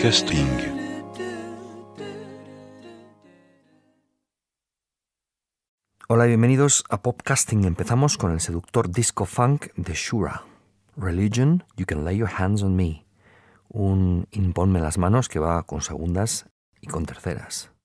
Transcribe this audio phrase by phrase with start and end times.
[0.00, 0.46] casting.
[6.08, 7.64] Hola y bienvenidos a Popcasting.
[7.64, 10.44] Empezamos con el seductor disco funk de Shura.
[10.96, 13.06] Religion, You Can Lay Your Hands on Me.
[13.68, 16.46] Un imponme las manos que va con segundas
[16.80, 17.75] y con terceras.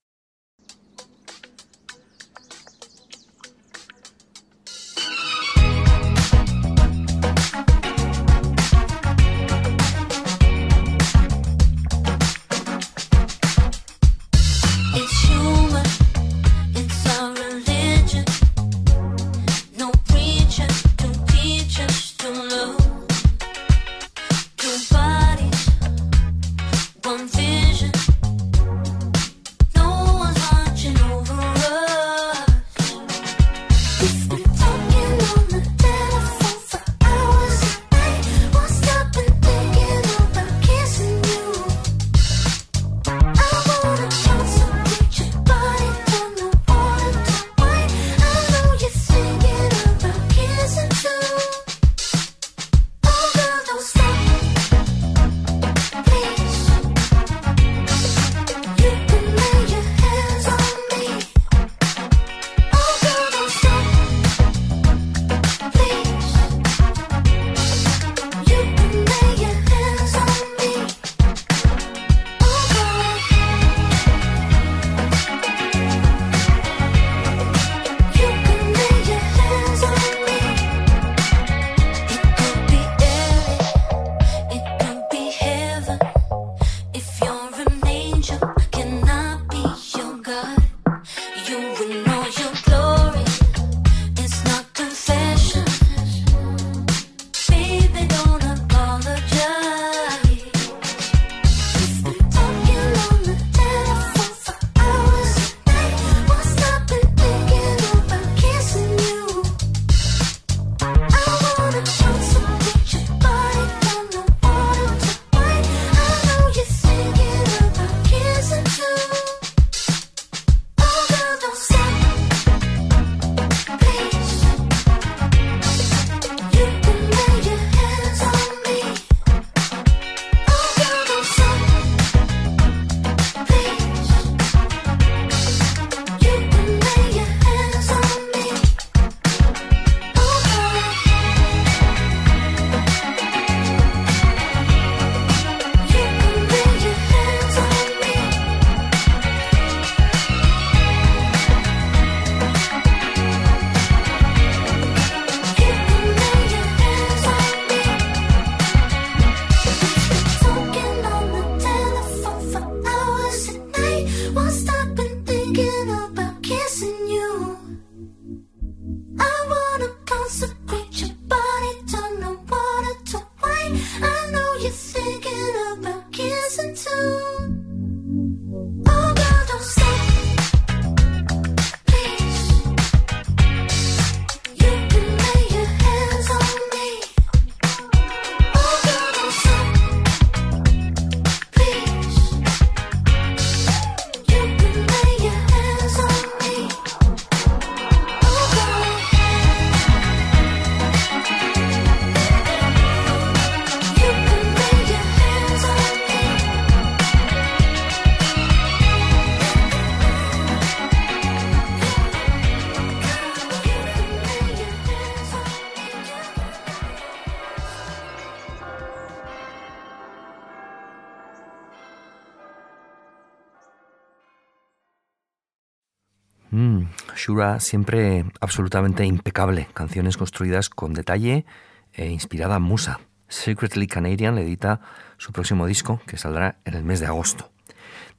[226.52, 226.84] Mm.
[227.16, 231.46] Shura siempre absolutamente impecable, canciones construidas con detalle
[231.94, 233.00] e inspirada Musa.
[233.28, 234.82] Secretly Canadian le edita
[235.18, 237.50] su próximo disco que saldrá en el mes de agosto.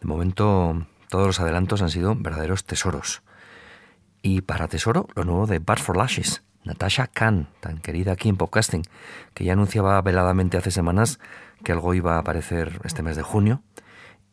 [0.01, 3.23] De momento todos los adelantos han sido verdaderos tesoros.
[4.23, 8.37] Y para tesoro, lo nuevo de Bad for Lashes, Natasha Khan, tan querida aquí en
[8.37, 8.85] podcasting,
[9.35, 11.19] que ya anunciaba veladamente hace semanas
[11.65, 13.63] que algo iba a aparecer este mes de junio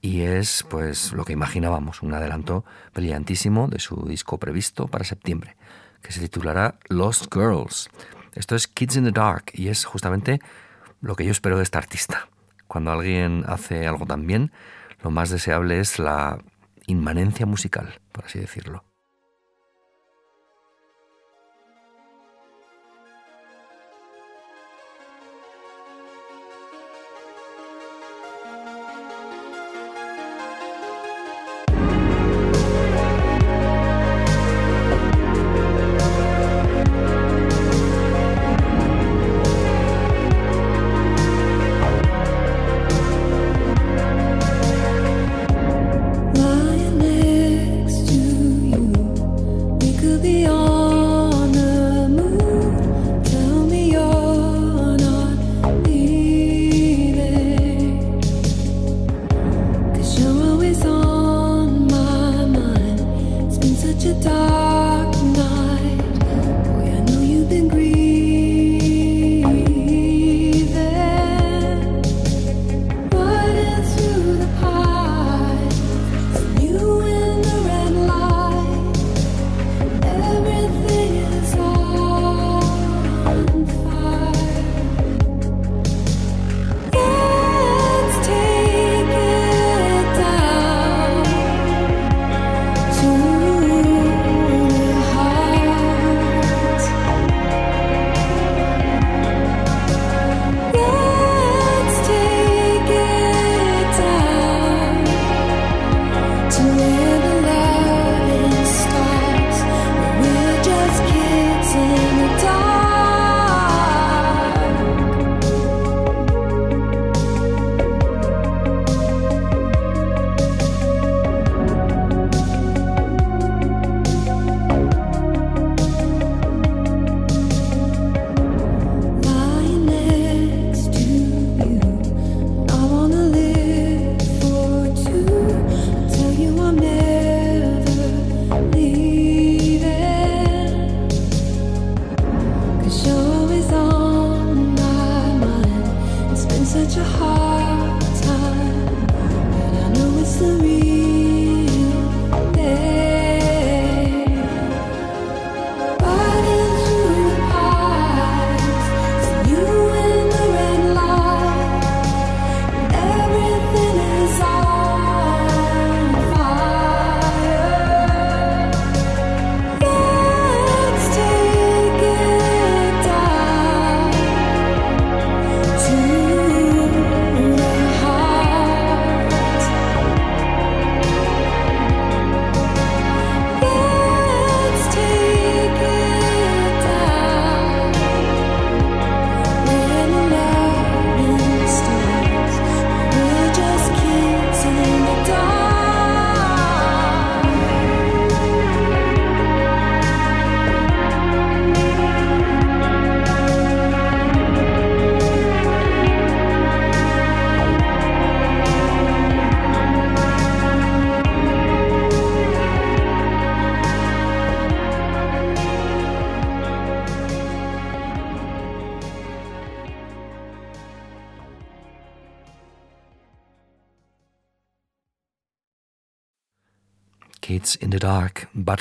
[0.01, 5.55] y es pues lo que imaginábamos, un adelanto brillantísimo de su disco previsto para septiembre,
[6.01, 7.89] que se titulará Lost Girls.
[8.35, 10.39] Esto es Kids in the Dark y es justamente
[11.01, 12.29] lo que yo espero de esta artista.
[12.67, 14.51] Cuando alguien hace algo tan bien,
[15.01, 16.37] lo más deseable es la
[16.87, 18.83] inmanencia musical, por así decirlo.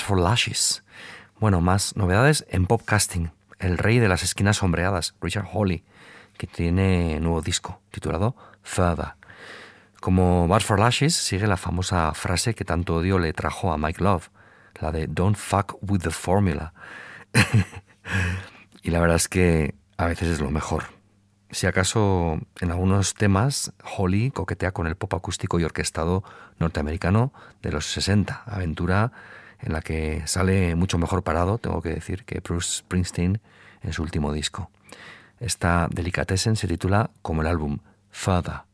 [0.08, 0.82] For Lashes.
[1.38, 3.30] Bueno, más novedades en Popcasting.
[3.58, 5.84] El rey de las esquinas sombreadas, Richard Hawley,
[6.38, 9.16] que tiene nuevo disco titulado Further.
[10.00, 14.02] Como But for Lashes sigue la famosa frase que tanto odio le trajo a Mike
[14.02, 14.30] Love,
[14.80, 16.72] la de Don't fuck with the formula.
[18.82, 20.84] y la verdad es que a veces es lo mejor.
[21.50, 26.24] Si acaso en algunos temas Holly coquetea con el pop acústico y orquestado
[26.58, 29.12] norteamericano de los 60, aventura
[29.60, 33.40] en la que sale mucho mejor parado, tengo que decir, que Bruce Springsteen
[33.82, 34.70] en su último disco.
[35.40, 37.78] Esta delicatessen se titula como el álbum
[38.10, 38.68] ocean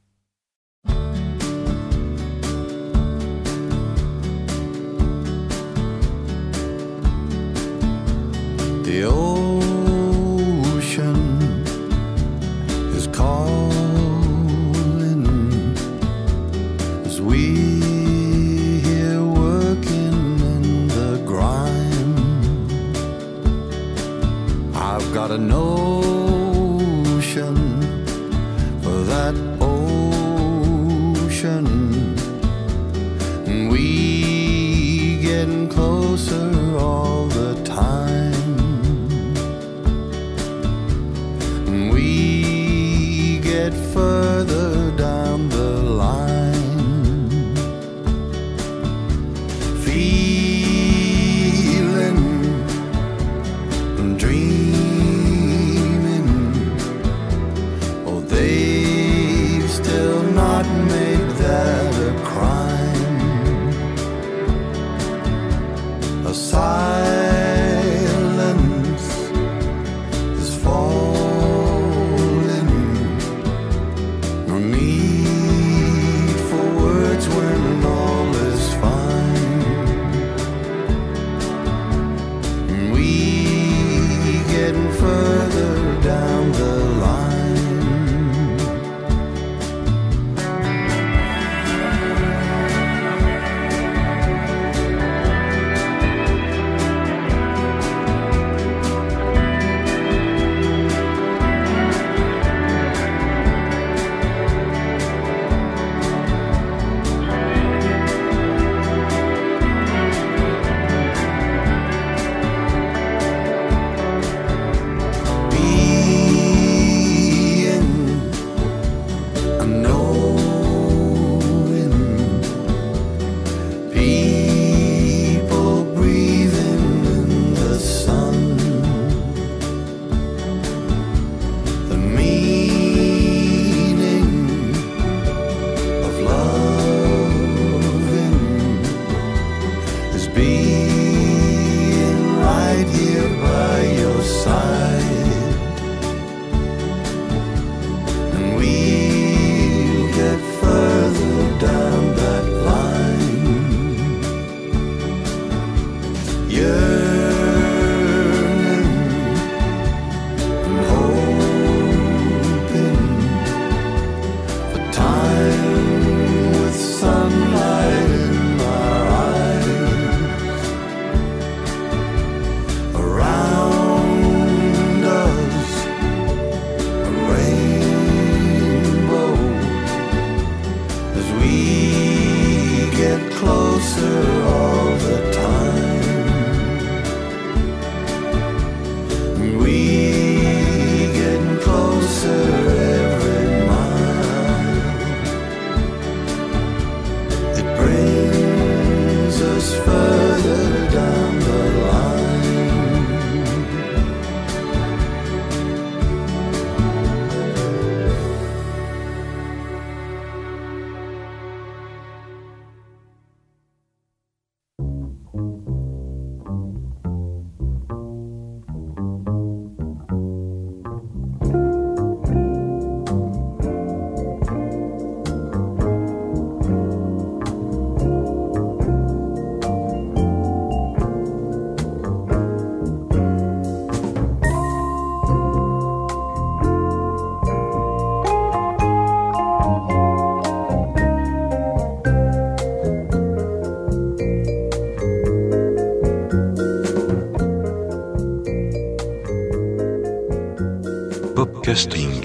[251.74, 252.22] Podcasting.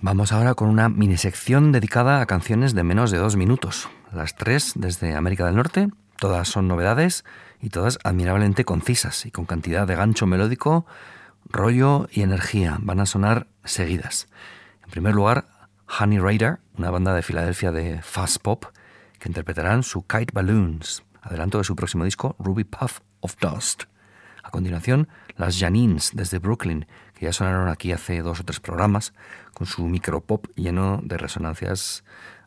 [0.00, 3.90] Vamos ahora con una mini sección dedicada a canciones de menos de dos minutos.
[4.14, 7.26] Las tres desde América del Norte, todas son novedades
[7.60, 10.86] y todas admirablemente concisas y con cantidad de gancho melódico,
[11.50, 12.78] rollo y energía.
[12.80, 14.28] Van a sonar seguidas.
[14.84, 15.44] En primer lugar,
[16.00, 18.64] Honey Rider, una banda de Filadelfia de fast pop,
[19.18, 23.84] que interpretarán su Kite Balloons, adelanto de su próximo disco Ruby Puff of Dust.
[24.54, 29.12] Continuación, las Janines desde Brooklyn, que ya sonaron aquí hace dos o tres programas,
[29.52, 32.04] con su micropop lleno de resonancias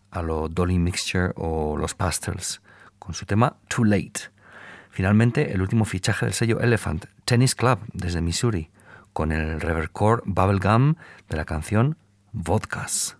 [0.10, 2.62] a lo Dolly Mixture o los Pastels,
[2.98, 4.32] con su tema Too Late.
[4.90, 8.70] Finalmente, el último fichaje del sello Elephant, Tennis Club, desde Missouri,
[9.12, 10.96] con el revercore Bubblegum
[11.28, 11.98] de la canción
[12.32, 13.18] Vodkas.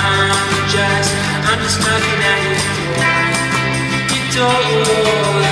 [0.00, 3.04] I'm just, I'm just knocking at your door?
[4.14, 5.47] Your door.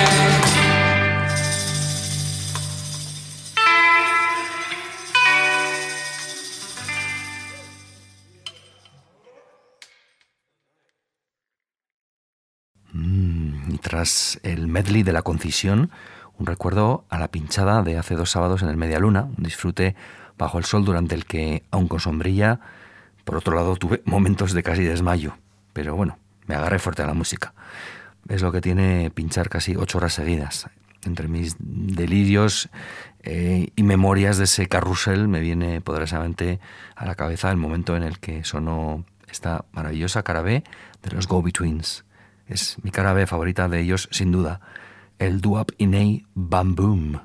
[13.97, 15.89] Tras el medley de la concisión,
[16.37, 19.95] un recuerdo a la pinchada de hace dos sábados en el Media Luna, un disfrute
[20.37, 22.59] bajo el sol durante el que, aun con sombrilla,
[23.23, 25.35] por otro lado tuve momentos de casi desmayo.
[25.73, 27.55] Pero bueno, me agarré fuerte a la música.
[28.29, 30.69] Es lo que tiene pinchar casi ocho horas seguidas.
[31.03, 32.69] Entre mis delirios
[33.23, 36.59] eh, y memorias de ese carrusel me viene poderosamente
[36.95, 40.63] a la cabeza el momento en el que sonó esta maravillosa cara de
[41.09, 42.05] los Go-Betweens.
[42.47, 44.61] Es mi cara B favorita de ellos, sin duda.
[45.19, 47.19] El Duap Inei Bam Boom.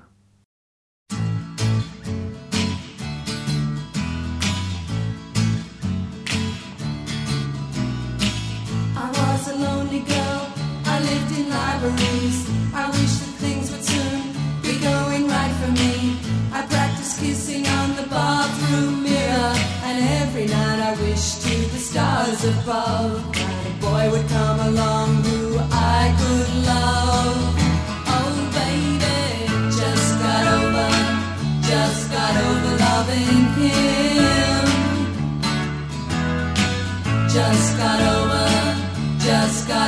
[10.85, 12.39] I lived in libraries.
[12.75, 14.21] I wish that things would soon
[14.63, 16.19] be going right for me.
[16.53, 19.55] I practiced kissing on the bathroom mirror,
[19.87, 25.02] and every night I wished to the stars above that a boy would come along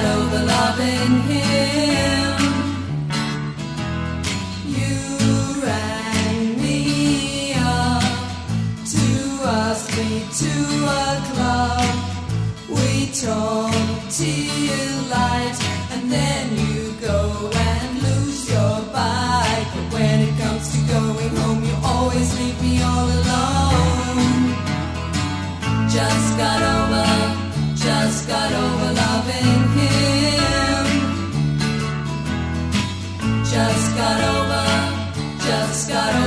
[0.02, 2.35] over loving him.
[4.78, 4.96] You
[5.62, 8.02] rang me up
[8.94, 9.04] to
[9.46, 10.11] ask me
[10.42, 10.54] to
[11.02, 11.94] a club.
[12.68, 15.59] We talked till light,
[15.92, 19.68] and then you go and lose your bike.
[19.74, 24.42] But when it comes to going home, you always leave me all alone.
[25.88, 27.07] Just got over,
[27.76, 28.84] just got over
[35.94, 36.24] 사랑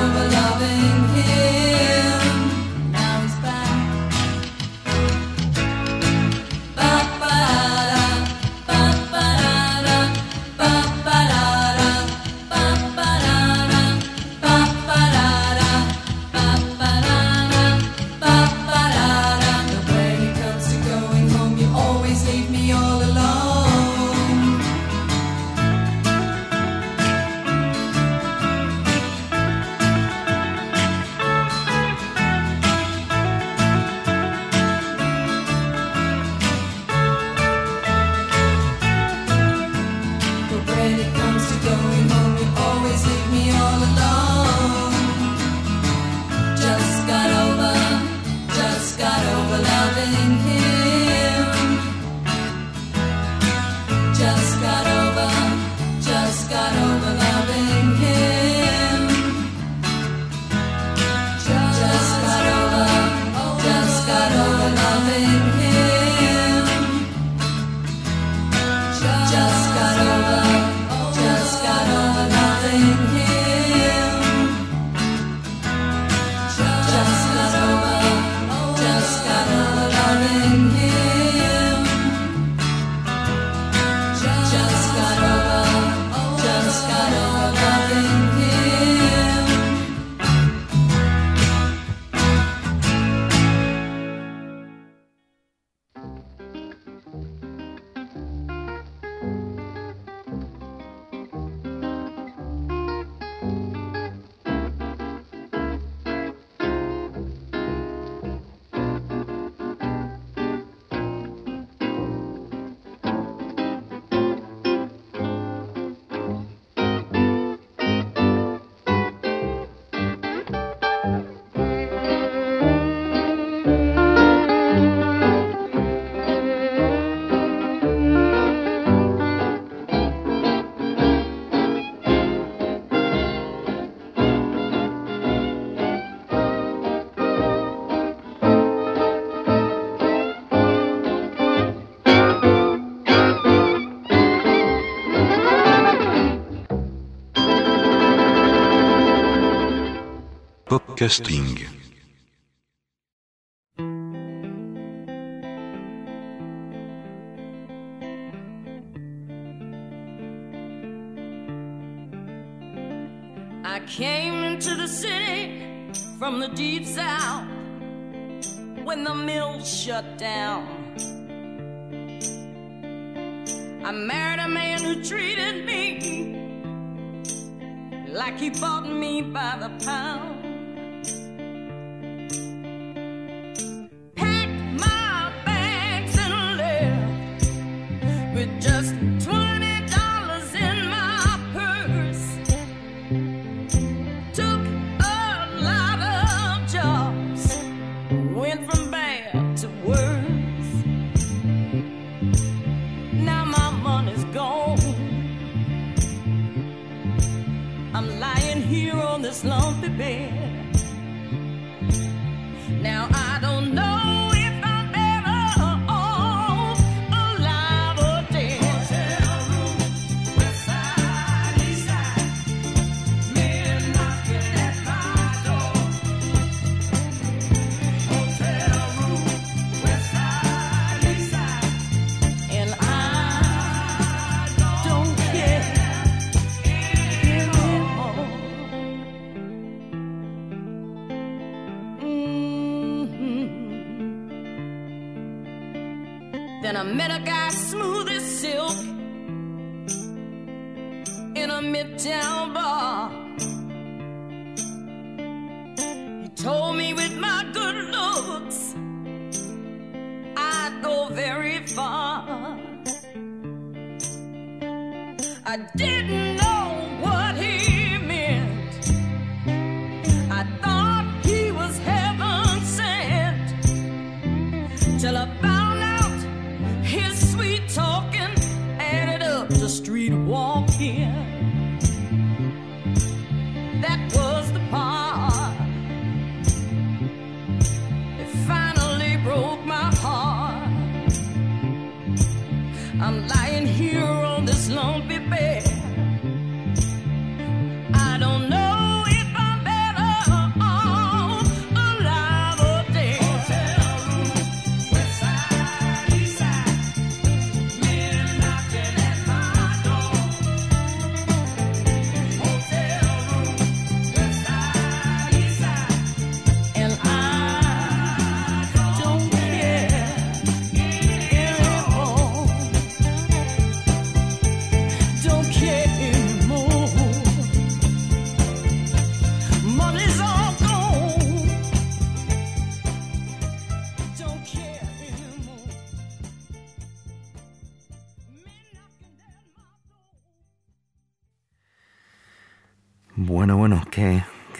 [150.97, 151.76] Podcasting.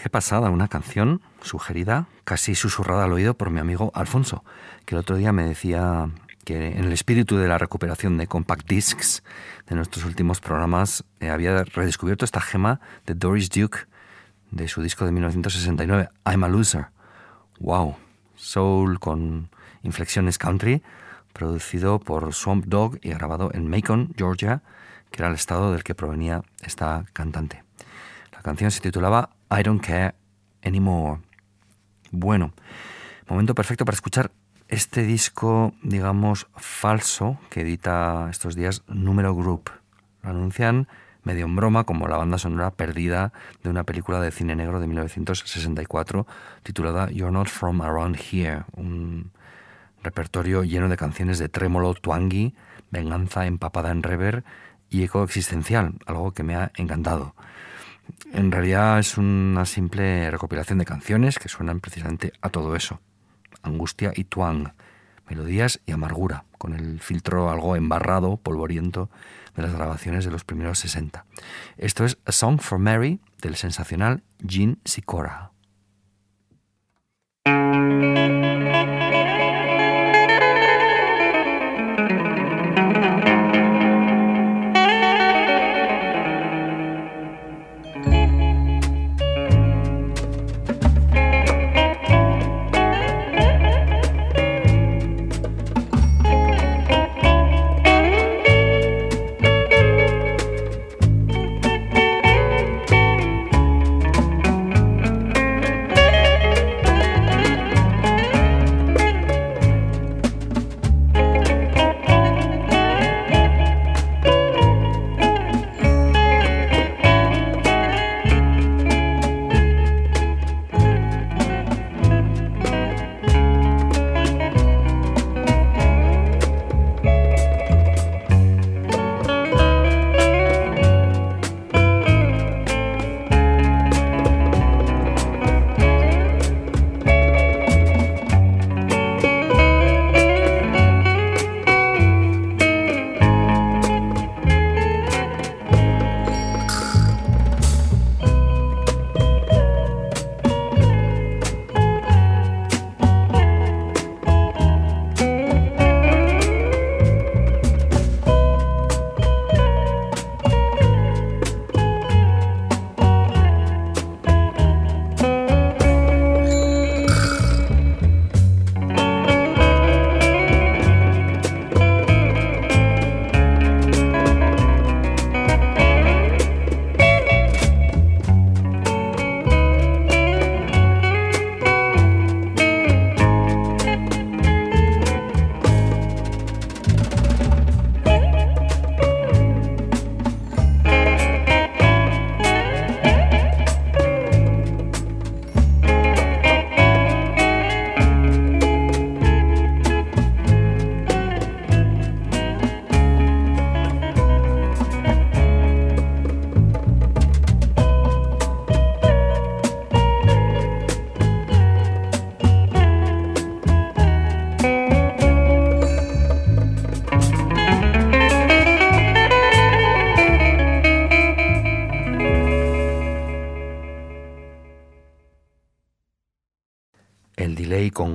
[0.08, 4.44] Pasada, una canción sugerida, casi susurrada al oído por mi amigo Alfonso,
[4.84, 6.08] que el otro día me decía
[6.44, 9.22] que en el espíritu de la recuperación de compact discs
[9.66, 13.80] de nuestros últimos programas eh, había redescubierto esta gema de Doris Duke
[14.50, 16.86] de su disco de 1969, I'm a Loser.
[17.60, 17.96] Wow,
[18.34, 19.50] soul con
[19.82, 20.82] inflexiones country,
[21.32, 24.62] producido por Swamp Dog y grabado en Macon, Georgia,
[25.10, 27.62] que era el estado del que provenía esta cantante.
[28.32, 30.14] La canción se titulaba I Don't Care
[30.62, 31.20] Anymore.
[32.10, 32.52] Bueno,
[33.28, 34.30] momento perfecto para escuchar
[34.68, 39.70] este disco, digamos, falso que edita estos días Número Group.
[40.22, 40.88] Lo anuncian
[41.22, 43.32] medio en broma como la banda sonora perdida
[43.62, 46.26] de una película de cine negro de 1964
[46.62, 49.32] titulada You're Not From Around Here, un
[50.02, 52.54] repertorio lleno de canciones de trémolo, twangy,
[52.90, 54.44] venganza empapada en rever
[54.90, 57.34] y eco existencial, algo que me ha encantado.
[58.32, 63.00] En realidad es una simple recopilación de canciones que suenan precisamente a todo eso.
[63.62, 64.72] Angustia y twang,
[65.28, 69.10] melodías y amargura, con el filtro algo embarrado, polvoriento
[69.56, 71.24] de las grabaciones de los primeros 60.
[71.76, 75.52] Esto es A Song for Mary del sensacional Gene Sikora.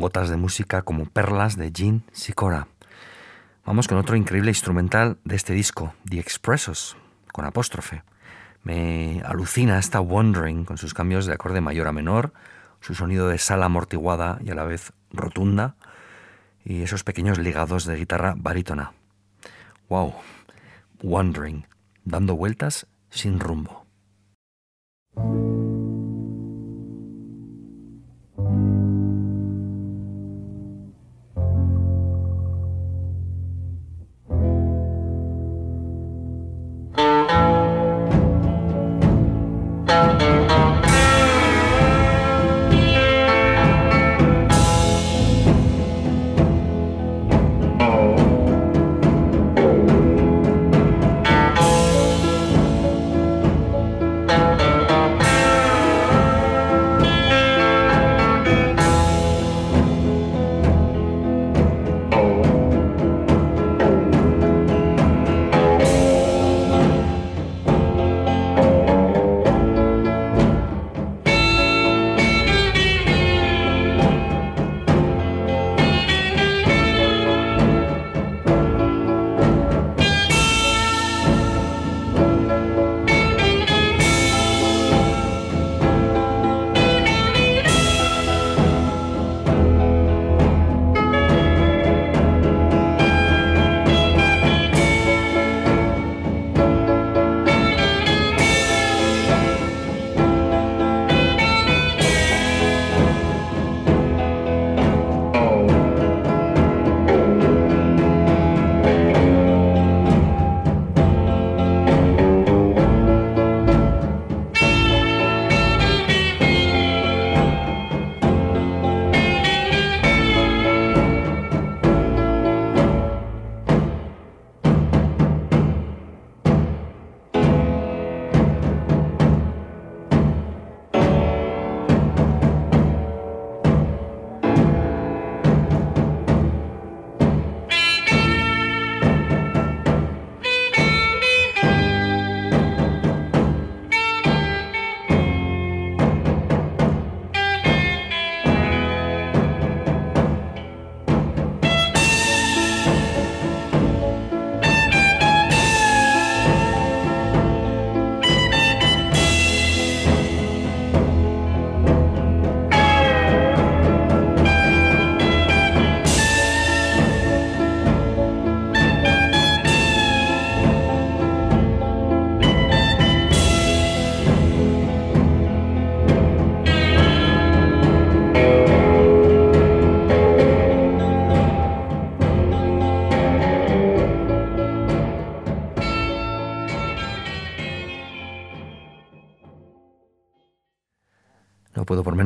[0.04, 2.68] Gotas de música como perlas de Gene Sicora.
[3.66, 6.98] Vamos con otro increíble instrumental de este disco, The Expressos,
[7.32, 8.04] con apóstrofe.
[8.64, 12.34] Me alucina esta Wandering con sus cambios de acorde mayor a menor,
[12.82, 15.78] su sonido de sala amortiguada y a la vez rotunda,
[16.66, 18.92] y esos pequeños ligados de guitarra barítona.
[19.88, 20.16] ¡Wow!
[21.02, 21.66] Wandering,
[22.04, 23.86] dando vueltas sin rumbo.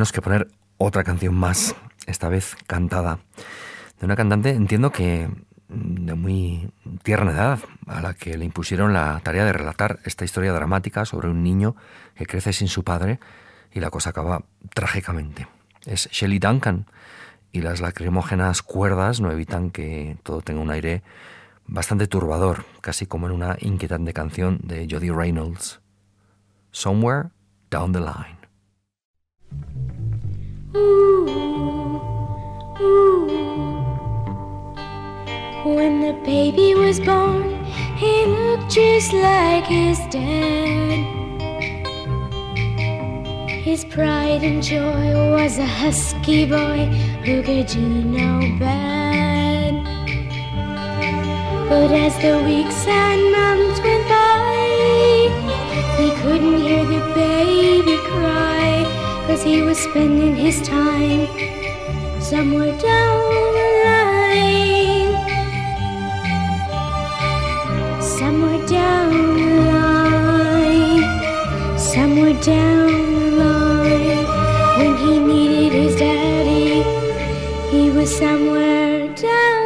[0.07, 3.19] Menos que poner otra canción más, esta vez cantada,
[3.99, 5.27] de una cantante, entiendo que
[5.67, 6.71] de muy
[7.03, 11.27] tierna edad, a la que le impusieron la tarea de relatar esta historia dramática sobre
[11.27, 11.75] un niño
[12.15, 13.19] que crece sin su padre
[13.73, 14.43] y la cosa acaba
[14.73, 15.49] trágicamente.
[15.85, 16.85] Es Shelley Duncan
[17.51, 21.03] y las lacrimógenas cuerdas no evitan que todo tenga un aire
[21.65, 25.81] bastante turbador, casi como en una inquietante canción de Jodie Reynolds.
[26.71, 27.31] Somewhere
[27.69, 28.37] Down the Line.
[35.65, 37.65] When the baby was born,
[37.97, 41.17] he looked just like his dad.
[43.67, 46.85] His pride and joy was a husky boy
[47.25, 49.73] who could do no bad.
[51.69, 54.55] But as the weeks and months went by,
[55.97, 58.56] he couldn't hear the baby cry,
[59.27, 61.27] cause he was spending his time
[62.21, 63.19] somewhere down
[63.57, 65.11] the line.
[68.01, 71.03] Somewhere down the line,
[71.77, 72.87] somewhere down
[73.19, 74.25] the line.
[74.79, 76.83] When he needed his daddy,
[77.69, 79.57] he was somewhere down.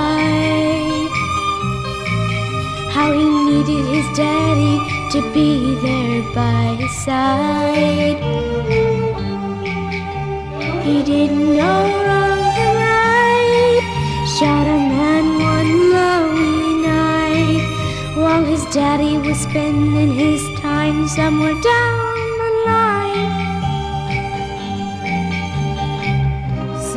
[2.94, 4.76] How he needed his daddy
[5.12, 8.20] to be there by his side.
[10.86, 13.84] He didn't know wrong from right.
[14.38, 17.64] shot a man one lonely night
[18.16, 23.49] while his daddy was spending his time somewhere down the line.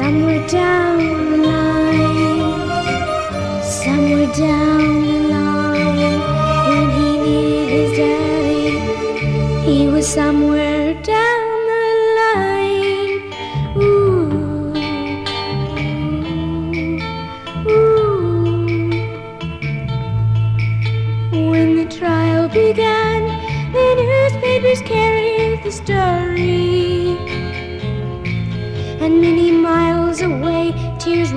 [0.03, 0.97] Somewhere down
[1.31, 2.81] the line,
[3.63, 6.19] somewhere down the line,
[6.91, 8.67] he needed his daddy,
[9.65, 11.85] he was somewhere down the
[12.19, 13.21] line.
[13.77, 14.73] Ooh,
[17.71, 18.89] ooh.
[21.49, 23.21] When the trial began,
[23.71, 26.82] the newspapers carried the story.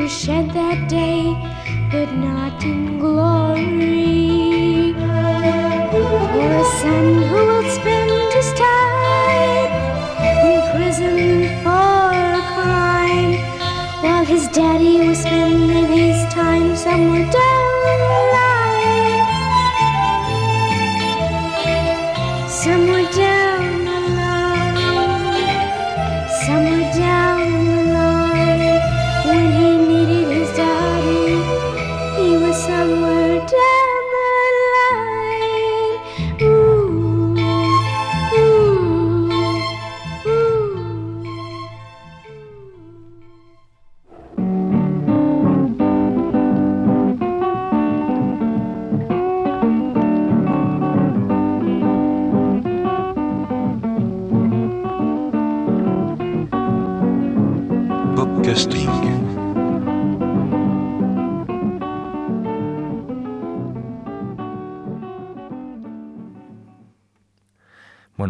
[0.08, 1.34] Shed that day,
[1.90, 3.15] but not in glory.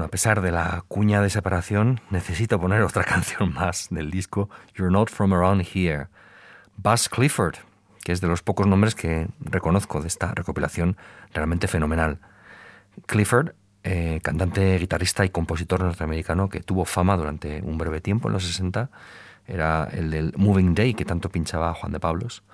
[0.07, 4.93] A pesar de la cuña de separación, necesito poner otra canción más del disco You're
[4.93, 6.07] Not From Around Here.
[6.77, 7.57] Buzz Clifford,
[8.05, 10.97] que es de los pocos nombres que reconozco de esta recopilación
[11.35, 12.21] realmente fenomenal.
[13.07, 18.35] Clifford, eh, cantante, guitarrista y compositor norteamericano que tuvo fama durante un breve tiempo en
[18.35, 18.91] los 60,
[19.49, 22.45] era el del Moving Day que tanto pinchaba Juan de Pablos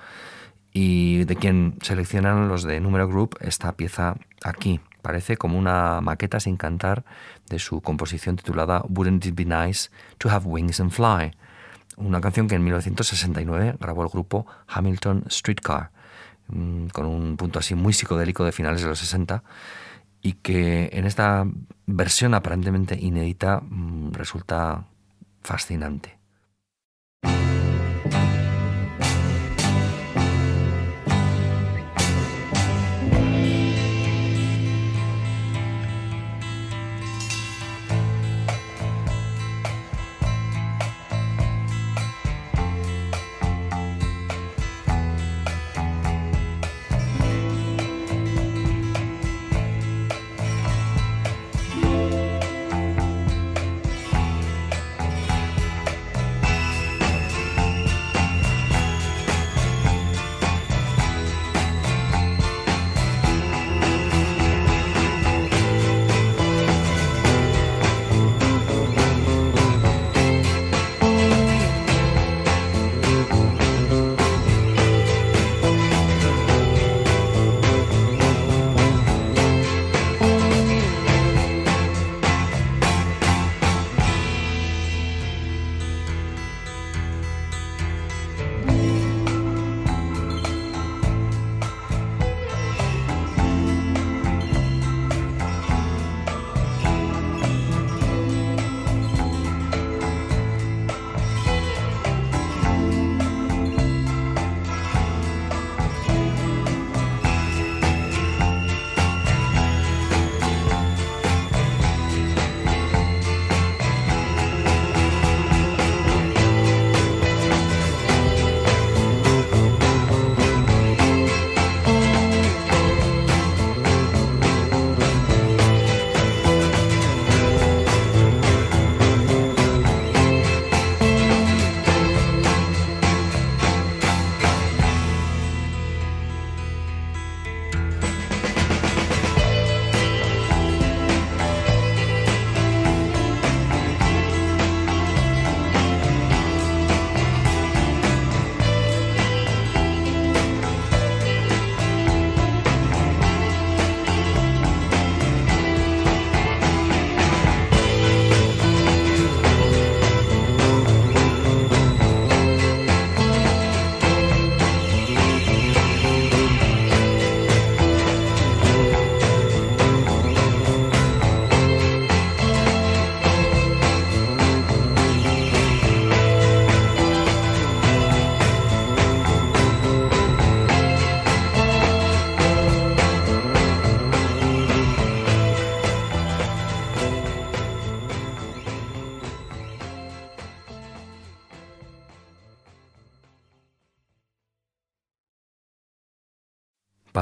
[0.73, 4.81] y de quien seleccionan los de Número Group esta pieza aquí.
[5.03, 7.05] Parece como una maqueta sin cantar
[7.49, 11.33] de su composición titulada Wouldn't It Be Nice to Have Wings and Fly,
[11.97, 15.91] una canción que en 1969 grabó el grupo Hamilton Streetcar,
[16.49, 19.43] mm, con un punto así muy psicodélico de finales de los 60
[20.23, 21.45] y que en esta
[21.87, 24.87] versión aparentemente inédita mm, resulta
[25.43, 26.23] fascinante.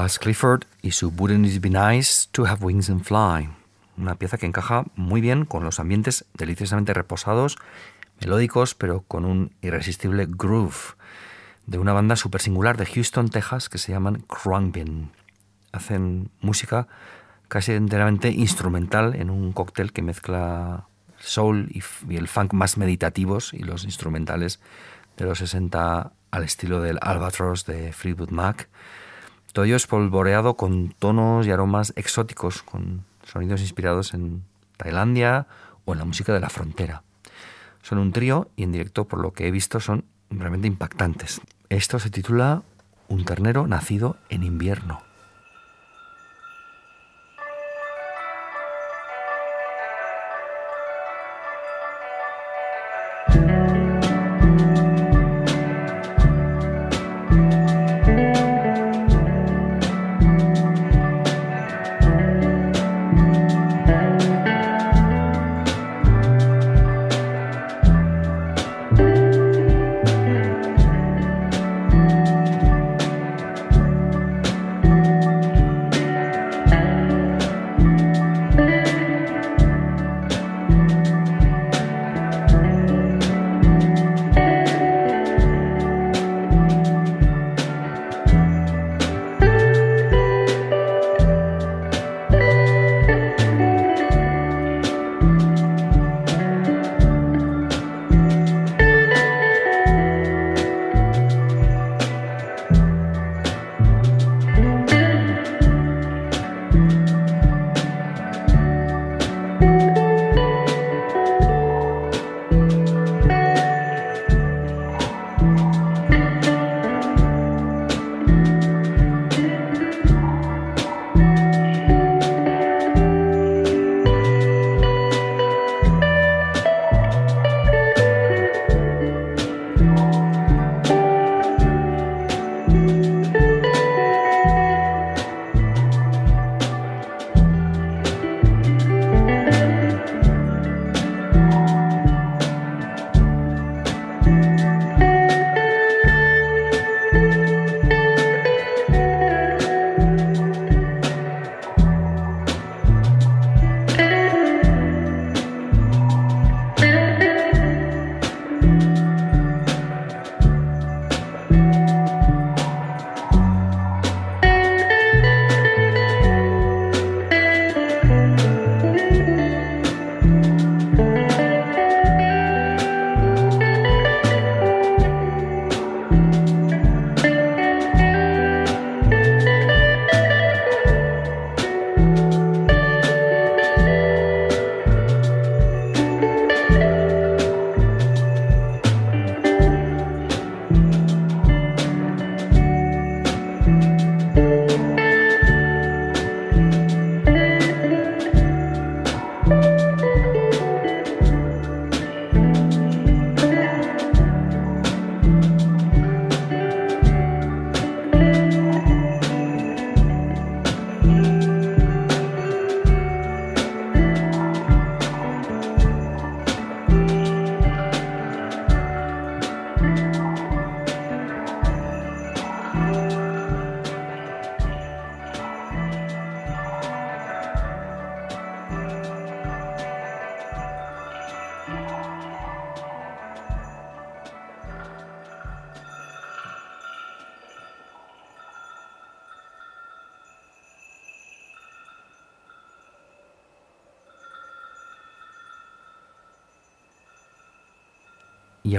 [0.09, 3.49] Clifford y su Wouldn't It Be Nice to Have Wings and Fly.
[3.97, 7.57] Una pieza que encaja muy bien con los ambientes deliciosamente reposados,
[8.19, 10.95] melódicos, pero con un irresistible groove
[11.67, 15.11] de una banda súper singular de Houston, Texas, que se llaman Khruangbin.
[15.71, 16.87] Hacen música
[17.47, 20.87] casi enteramente instrumental en un cóctel que mezcla
[21.19, 24.59] soul y, y el funk más meditativos y los instrumentales
[25.17, 28.67] de los 60 al estilo del Albatross de Fleetwood Mac.
[29.53, 34.43] Todo ello espolvoreado con tonos y aromas exóticos, con sonidos inspirados en
[34.77, 35.47] Tailandia
[35.85, 37.03] o en la música de la frontera.
[37.81, 41.41] Son un trío y en directo, por lo que he visto, son realmente impactantes.
[41.69, 42.63] Esto se titula
[43.07, 45.10] Un ternero nacido en invierno.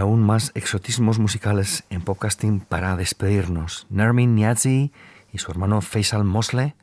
[0.02, 3.86] Aún más exotismos musicales en podcasting para despedirnos.
[3.88, 4.92] Nermin Niazi
[5.32, 6.74] y su hermano Faisal Mosleh,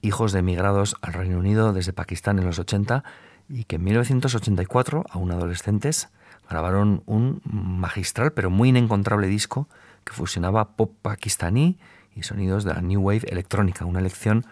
[0.00, 3.04] hijos de emigrados al Reino Unido desde Pakistán en los 80
[3.50, 6.08] y que en 1984, aún adolescentes,
[6.48, 9.68] grabaron un magistral pero muy inencontrable disco
[10.04, 11.78] que fusionaba pop pakistaní
[12.14, 14.46] y sonidos de la New Wave electrónica, una elección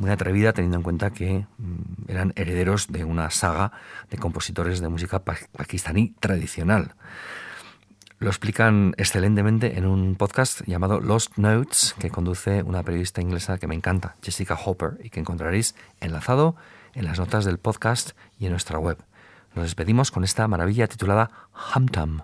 [0.00, 3.72] muy atrevida teniendo en cuenta que mm, eran herederos de una saga
[4.10, 6.94] de compositores de música pa- pakistaní tradicional.
[8.18, 13.66] Lo explican excelentemente en un podcast llamado Lost Notes que conduce una periodista inglesa que
[13.66, 16.54] me encanta, Jessica Hopper, y que encontraréis enlazado
[16.94, 18.98] en las notas del podcast y en nuestra web.
[19.54, 21.30] Nos despedimos con esta maravilla titulada
[21.72, 22.22] Hamtam.